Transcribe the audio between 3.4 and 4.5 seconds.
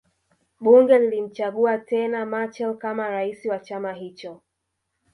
wa chama hicho